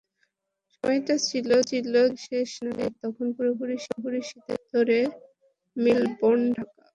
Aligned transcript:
সময়টা 0.73 1.15
ছিল 1.27 1.49
জুলাইয়ের 1.69 2.13
শেষ 2.25 2.49
নাগাদ, 2.65 2.93
তখন 3.03 3.25
পুরোপুরি 3.35 3.77
শীতের 3.85 4.19
চাঁদরে 4.61 4.99
মেলবোর্ন 5.75 6.43
ঢাকা। 6.55 6.81